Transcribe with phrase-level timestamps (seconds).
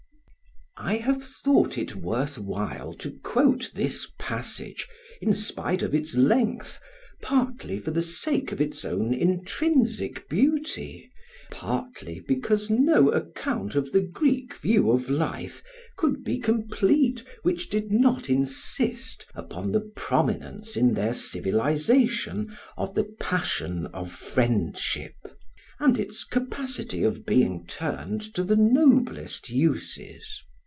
[0.91, 4.87] ]I have thought it worth while to quote this passage,
[5.21, 6.79] in spite of its length,
[7.21, 11.11] partly for the sake of its own intrinsic beauty,
[11.51, 15.61] partly because no account of the Greek view of life
[15.97, 23.07] could be complete which did not insist upon the prominence in their civilisation of the
[23.19, 25.13] passion of friendship,
[25.79, 30.41] and its capacity of being turned to the noblest uses.